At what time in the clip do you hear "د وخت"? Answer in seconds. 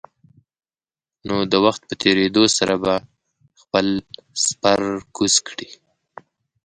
1.51-1.81